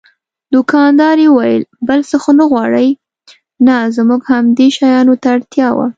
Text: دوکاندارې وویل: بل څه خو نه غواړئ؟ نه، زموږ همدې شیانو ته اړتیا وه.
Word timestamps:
دوکاندارې 0.53 1.25
وویل: 1.29 1.63
بل 1.87 1.99
څه 2.09 2.15
خو 2.21 2.31
نه 2.39 2.45
غواړئ؟ 2.51 2.87
نه، 3.67 3.75
زموږ 3.97 4.21
همدې 4.31 4.67
شیانو 4.77 5.13
ته 5.21 5.27
اړتیا 5.35 5.69
وه. 5.77 5.87